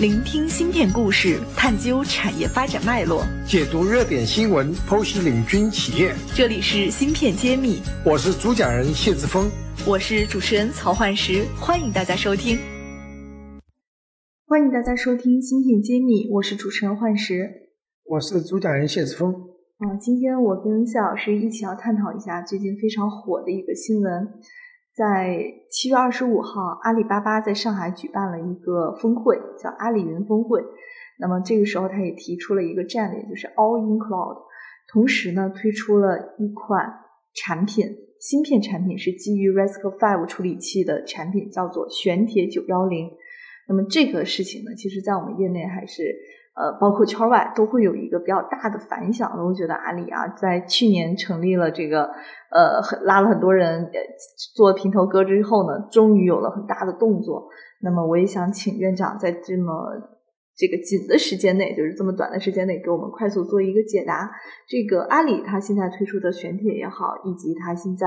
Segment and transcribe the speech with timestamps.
[0.00, 6.12] 聆听芯片故事，探究产业发展脉络，解读热点新闻，剖析领军企业。
[6.34, 9.48] 这里是芯片揭秘，我是主讲人谢志峰，
[9.86, 12.58] 我是主持人曹焕石，欢迎大家收听。
[14.48, 17.48] 欢迎大家收听芯片揭秘，我是主持人焕石，
[18.04, 19.30] 我是主讲人谢志峰。
[19.30, 24.10] 嗯，今天我跟谢老师一起要探讨一下最近非常火的一个新闻。
[24.96, 30.62] 在七月二十五号，阿里巴巴在上海举办了一个峰会，叫阿里云峰会。
[31.18, 34.42] 那么这个时候，他也提出了一个战略，就是 All in Cloud。
[34.86, 37.00] 同时呢，推出了一款
[37.34, 37.86] 产品，
[38.20, 43.10] 芯片产品是基于 RISC-V 处理器的产品，叫做玄铁九幺零。
[43.68, 46.14] 那么这个事情呢，其实在我们业内还是。
[46.54, 49.30] 呃，包括圈外都会有一个比较大的反响。
[49.44, 52.04] 我觉得阿里啊，在去年成立了这个，
[52.50, 53.90] 呃，拉了很多人
[54.54, 57.48] 做平头哥之后呢，终于有了很大的动作。
[57.80, 59.74] 那么，我也想请院长在这么
[60.56, 64.30] 这个紧的时间内，就是这么短的时间内，给我们快速做一个解答。
[64.68, 68.06] 这个阿里它现在推出的玄铁也好，以及它现在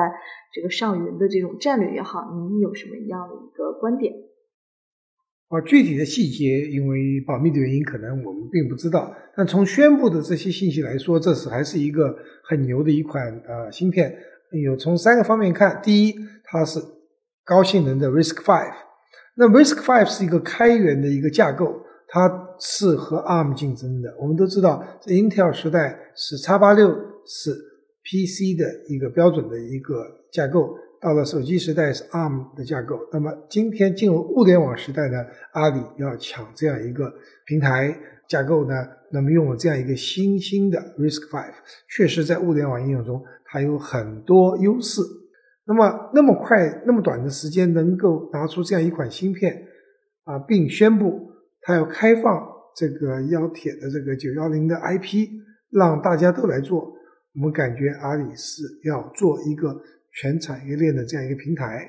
[0.53, 4.13] 这个上云的这种战略也好，您有什么样的一个观点？
[5.49, 9.15] 啊，具体的细节因为保密的原因，可能我们并不知道。
[9.35, 14.13] 但从宣布的这些信息来说，这是还是一个很牛的一款呃芯片。
[14.63, 16.79] 有从三个方面看，第一，它是
[17.45, 18.73] 高性能的 RISC-V。
[19.37, 24.13] 那 RISC-V 是一个开源的一个架构，它是和 ARM 竞争的。
[24.19, 26.89] 我们都知道，在 Intel 时代是 x 八六
[27.25, 27.51] 是
[28.03, 30.03] PC 的一个标准的一个
[30.33, 30.75] 架构。
[30.99, 35.23] 到了手机时代是 ARM 的架构，那么今天进入物联网时代呢？
[35.51, 37.13] 阿里要抢这样一个
[37.45, 37.95] 平台
[38.27, 38.73] 架构呢？
[39.11, 41.53] 那么用了这样一个新兴的 RISC-V，
[41.89, 45.01] 确实在物联网应用中它有很多优势。
[45.65, 49.63] 那么那么快那么短的时间能够拿出这样一款芯片
[50.23, 51.29] 啊，并宣布
[51.61, 55.29] 它要开放这个幺铁的这个九幺零的 IP，
[55.69, 56.81] 让大家都来做，
[57.35, 59.79] 我们感觉阿里是要做一个。
[60.19, 61.87] 全产业链的这样一个平台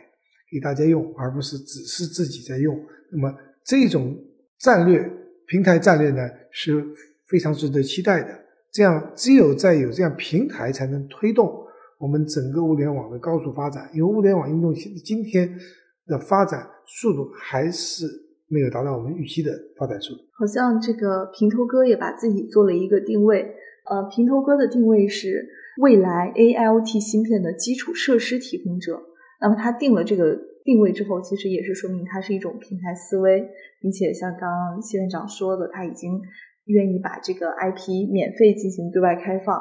[0.52, 2.78] 给大家用，而不是只是自己在用。
[3.10, 3.34] 那么
[3.64, 4.14] 这种
[4.58, 5.10] 战略
[5.46, 6.84] 平台战略呢是
[7.26, 8.28] 非常值得期待的。
[8.70, 11.50] 这样只有在有这样平台，才能推动
[11.98, 13.88] 我们整个物联网的高速发展。
[13.94, 15.58] 因为物联网应用现今天
[16.06, 18.04] 的发展速度还是
[18.46, 20.20] 没有达到我们预期的发展速度。
[20.32, 23.54] 好像这个平头哥也把自己做了一个定位，
[23.88, 25.48] 呃，平头哥的定位是。
[25.78, 29.00] 未来 A L T 芯片的基础设施提供者，
[29.40, 33.48] 那么它定了这个定位之后，其实也是说明它是一种平台思维，
[33.80, 36.20] 并且像刚刚谢院长说的，他已经
[36.64, 39.56] 愿意把这个 I P 免费进行对外开放，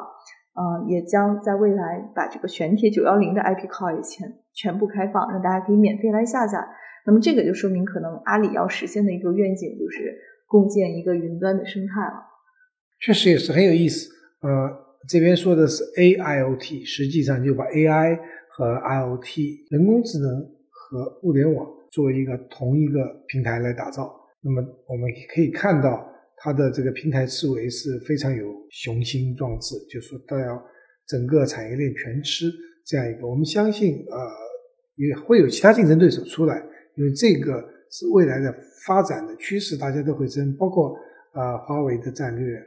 [0.58, 6.58] 嗯，也将在未来把这个玄铁九幺零的 I P Core 也全全部开放，让大家可以免费来下载。
[7.06, 10.18] 那么这个就说明，可能阿里要实现的一个愿景就是
[10.48, 12.26] 共建一个云端的生态了。
[13.00, 14.10] 确实也是很有意思，
[14.42, 14.87] 呃。
[15.06, 18.18] 这边说的是 A I O T，实际上就把 A I
[18.50, 24.12] 和 I O T 人工智能和物联网作为一个同一个平台来打造。
[24.40, 26.04] 那么我们可以看到，
[26.36, 30.60] 它的这个平台思维是非常有雄心壮志，就说它要
[31.06, 32.50] 整个产业链全吃
[32.84, 33.26] 这样一个。
[33.26, 34.18] 我们相信，呃，
[34.96, 36.60] 也会有其他竞争对手出来，
[36.96, 38.52] 因为这个是未来的
[38.86, 40.94] 发展的趋势，大家都会争，包括
[41.34, 42.60] 呃华为的战略。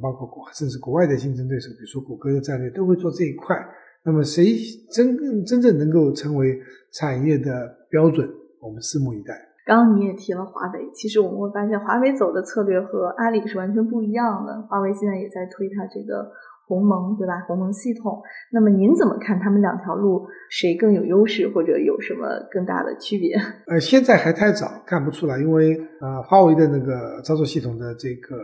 [0.00, 3.56] 包括国甚至国外的竞争对手，比如说谷歌的战略都会做这一块。
[4.04, 4.56] 那么谁
[4.90, 6.58] 真真正能够成为
[6.92, 8.28] 产业的标准，
[8.60, 9.32] 我们拭目以待。
[9.64, 14.60] 刚刚你也提了华为，其实我们会发现华为走的策略和阿里是完全不一样的。
[14.62, 16.28] 华为现在也在推它这个
[16.66, 17.44] 鸿蒙，对吧？
[17.46, 18.20] 鸿蒙系统。
[18.50, 23.36] 那么您怎么看他们两条路谁更有优势，或者有什么更大的区别？
[23.68, 28.36] 呃，现在还太早，看不出来，因为呃，华为的那个操作系统的这个。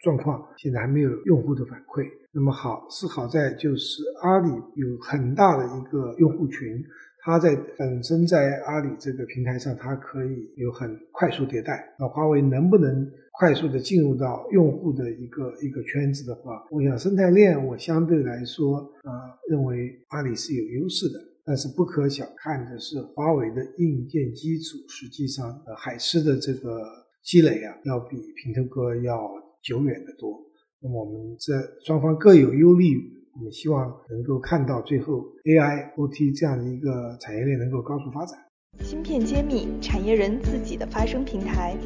[0.00, 6.84] 状况现在还没有用户的反馈，那么好是好在就是阿里有很大的一个用户群，
[7.24, 11.94] 它在本身在阿里这个平台上，它可以有很快速迭代。
[11.98, 19.12] 那华为能不能快速的进入到用户的一个一个圈子的话，我想生态链我相对来说呃
[19.50, 26.84] 认为阿里是有优势的，但是不可小看的是华为的硬件基础，实际上呃海思的这个
[27.22, 29.47] 积累啊，要比平头哥要。
[29.62, 30.40] 久远的多，
[30.80, 31.52] 那么我们这
[31.84, 32.96] 双方各有优劣，
[33.34, 38.38] 我们希望能够看到最后 AI、OT 这样的一个产业链能够高速发展。
[38.80, 41.76] 芯片揭秘，产业人自己的发声平台，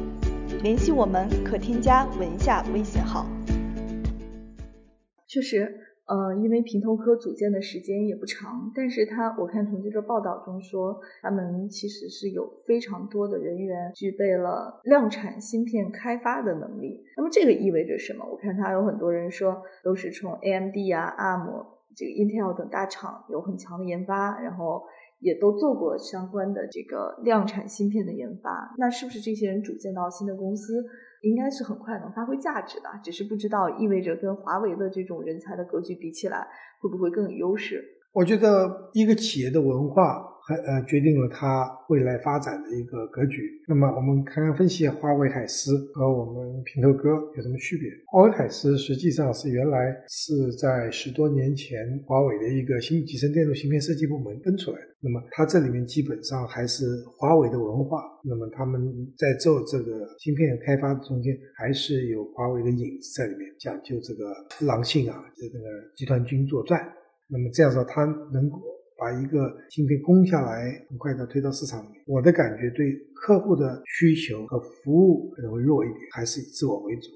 [0.61, 3.25] 联系我们可添加文下微信号。
[5.27, 17.03] 确实，呃，因为平头科组建的时间也不长，但是他我看从这个报道中说，他们其实是有非常多的人员具备了量产芯片开发的能力。
[17.15, 18.25] 那么这个意味着什么？
[18.29, 21.65] 我看他有很多人说，都是从 AMD 啊、ARM、
[21.95, 24.83] 这个 Intel 等大厂有很强的研发，然后。
[25.23, 30.83] 也都做过相关的这个量产芯片的研发，那是不是这些人组建到新的公司，
[31.21, 32.89] 应该是很快能发挥价值的？
[33.01, 36.45] 只是不知道意味着跟华为的这种人才的格局比起来，
[36.81, 37.81] 会不会更有优势？
[38.11, 40.32] 我觉得一个企业的文化。
[40.45, 43.49] 和呃，决定了它未来发展的一个格局。
[43.65, 47.89] 那么，我们看看分析华为海思和我们平头哥有什么区别？
[48.11, 54.87] 华为海思实际上是原来是在十多年前华为的一个新集成电路芯片设计部门分出来的。
[54.99, 56.85] 那么，它这里面基本上还是
[57.17, 58.01] 华为的文化。
[58.25, 58.81] 那么，他们
[59.17, 64.33] 在做这个芯片开发中间，还是有华为的影子在里面，讲究这个
[64.65, 65.59] 狼性啊，这个
[65.95, 66.79] 集团军作战。
[67.29, 68.03] 那么这样说，它
[68.33, 68.72] 能够。
[68.97, 71.87] 把一个芯片攻下来，很快的推到市场里。
[72.05, 77.09] 我的感觉对客户的需求和服务可能会弱一点，还是以自我为主。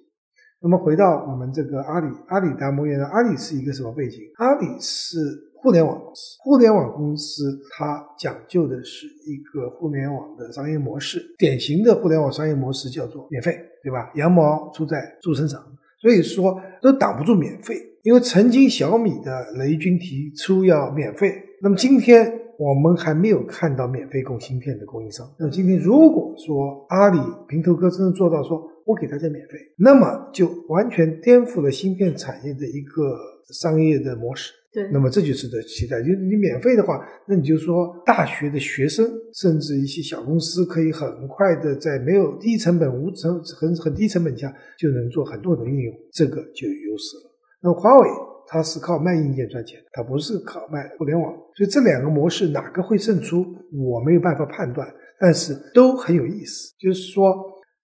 [0.60, 4.20] 那么回到我们这个阿里，阿里达摩院的阿里是一个什么背景？
[4.38, 5.20] 阿里是
[5.54, 14.12] 互联网公司，互联网公司它讲究的是一个互联网的商业模式，典型的互联网商业模式叫做免费，对吧？
[14.16, 15.64] 羊毛出在猪身上，
[16.02, 17.76] 所以说都挡不住免费。
[18.02, 21.44] 因为曾经小米的雷军提出要免费。
[21.62, 25.28] 那么今天我们还没有看到免费供芯片的供应商。
[25.40, 33.18] 那么今天如果说阿里、平头哥真的做到说我给大家免费，那么就完全颠覆了芯片产业的一个
[33.54, 34.54] 商业的模式。
[34.72, 36.00] 对，那么这就值得期待。
[36.02, 47.32] 就你免费的话，那你就说大学的学生，甚至一些小公司，可以很快的在没有低成本、无成很很低成本下就能做很多的应用，这个就有优势了。
[47.62, 48.08] 那么华为。
[48.48, 54.88] 它是靠卖硬件赚钱，它不是靠卖互联网，所以这两个模式哪个会胜出，我没有办法判断，
[55.20, 56.74] 但是都很有意思。
[56.80, 57.36] 就是说，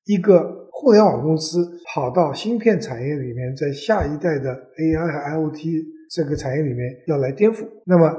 [0.06, 1.60] 一个互联网公司
[1.94, 8.10] 跑到芯片产业里面，在下一代的 AI 和 IoT 这个产业里面要来颠覆，那么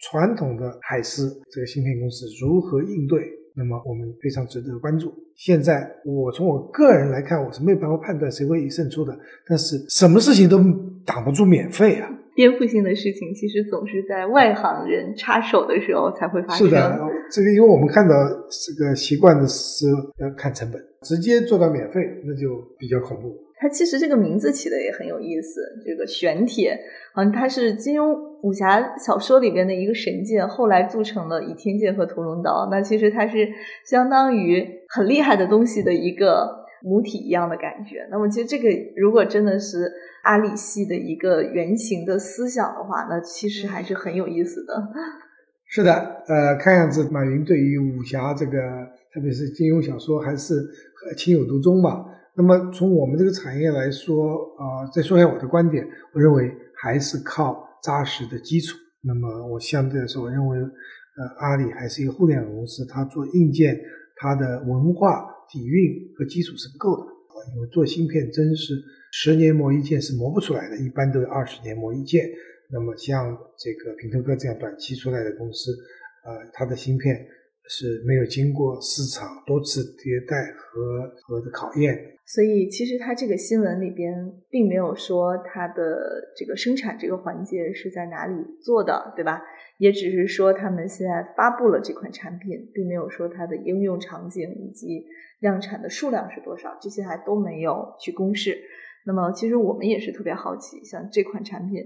[0.00, 3.20] 传统的海思这个芯片公司如何应对？
[3.60, 5.12] 那么我们非常值得关注。
[5.36, 9.14] 现在我从我个人来看，我是没有办法判断谁会胜出的，
[9.46, 10.58] 但是什么事情都。
[11.02, 12.08] 挡不住免费啊！
[12.40, 16.66] 颠覆性的事情其实总是在外行人插手的时候才会发生。
[16.66, 16.98] 是的，
[17.30, 18.14] 这个因为我们看到
[18.48, 19.84] 这个习惯的是
[20.16, 23.36] 要看成本，直接做到免费那就比较恐怖。
[23.56, 26.80] 它其实这个名字起的也很有意思，这个玄铁，
[27.12, 32.66] 好像它是金庸武侠小说里边的一个神剑，后来铸成了倚天剑和屠龙刀。
[32.70, 33.46] 那其实它是
[33.84, 38.06] 相当于很厉害的东西的一个母体一样的感觉。
[38.10, 39.90] 那么其实这个如果真的是。
[40.22, 44.74] 阿里系的一个原型的思想的话，那其实还是很有意思的。
[45.64, 45.94] 是的，
[46.28, 48.52] 呃，看样子马云对于武侠这个，
[49.14, 50.62] 特别是金庸小说，还是
[51.16, 52.04] 情有独钟吧。
[52.36, 58.76] 那么从我们这个产业来说，啊，再说一下我的观点，我认为还是靠扎实的基础。
[59.02, 63.74] 那么我相对来说，我认为，呃，阿里还是一个互联网公司，它做硬件，
[64.16, 68.74] 它的文化底蕴和基础是够的啊，因为做芯片真是。
[69.12, 72.30] 十年磨一剑是磨不出来的，一般都是二十年磨一剑。
[72.70, 75.72] 那么像这个平头哥这样短期出来的公司，
[76.24, 77.26] 呃，它的芯片
[77.70, 82.18] 是没有经过市场多次迭代和和的考验。
[82.26, 84.12] 所以其实它这个新闻里边
[84.50, 89.40] 并没有说它的这个生产这个环节是在哪里做的，对吧？
[89.78, 95.06] 也只是说他们现在发布了这款产品，并没有说它的应用场景以及
[95.40, 98.58] 量产的数量是多少，这些还都没有去公示。
[99.06, 101.82] 那么，其实我们也是特别好奇，像这款产品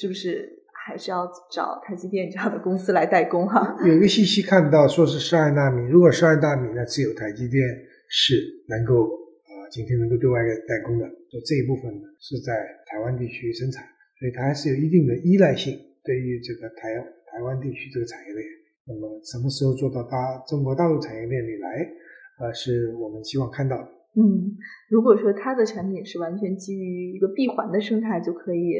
[0.00, 3.76] 是不是还是要找台积电这样的公司来代工哈？
[3.86, 7.62] 有一个信息看到说是十二纳米，如果十二纳米呢，只有台积电
[8.08, 8.34] 是
[8.68, 9.04] 能够
[9.46, 12.52] 啊今天能够对外代工的，就这一部分呢是在
[12.86, 13.84] 台湾地区生产，
[14.18, 16.94] 所以它还是有一定的依赖性对于这个台
[17.30, 18.44] 台湾地区这个产业链。
[18.84, 21.86] 那么什么时候做到大中国大陆产业链里来，
[22.40, 23.88] 呃，是我们希望看到的。
[24.18, 24.58] 嗯，
[24.90, 28.74] 如果说它的产品是完全基于一个闭环的生态就可以，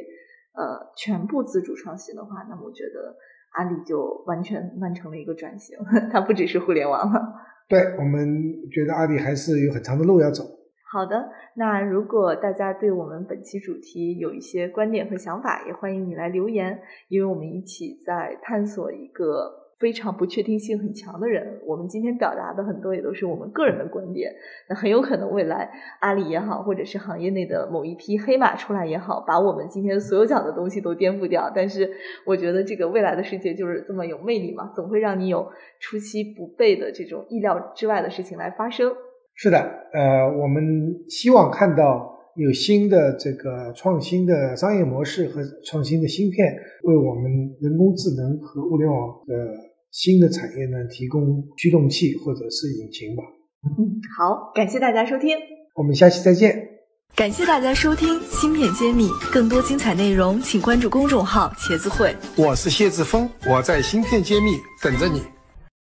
[0.55, 3.17] 呃，全部自主创新的话，那么我觉得
[3.53, 5.77] 阿里就完全完成了一个转型，
[6.13, 7.21] 它不只是互联网了。
[7.69, 10.45] 对我们觉得阿里还是有很长的路要走。
[10.93, 19.62] 好的，那如果大家对我们本期主题有一些观点和想法，也欢迎你来留言，因为我们一起在探索一个。
[19.83, 24.33] 非常不确定性很强的人，我们今天表达的很多也都是我们个人的观点。
[24.69, 31.51] 那很有可能未来阿里也好，或者是行业内的某一批黑马出来也好，把我们今天所有讲的东西都颠覆掉。
[31.53, 31.91] 但是
[32.25, 35.45] 我觉得这个未来的世界就是这么有魅力嘛，总会让你有
[35.81, 38.93] 出其不备的这种意料之外的事情来发生。
[39.35, 39.59] 是的，
[39.93, 40.62] 呃，我们
[41.09, 47.25] 希望看到有新的这个创新的商业模式和创新的芯片，为我们
[47.61, 49.72] 人工智能和物联网的。
[49.93, 53.23] 新的产业呢，提供驱动器或者是引擎吧。
[53.63, 55.37] 嗯，好，感谢大家收听，
[55.77, 56.71] 我们下期再见。
[57.15, 62.17] 感谢大家收听《芯片揭秘》，更多精彩内容请关注公众号“茄子会”。
[62.37, 65.21] 我是谢志峰，我在《芯片揭秘》等着你。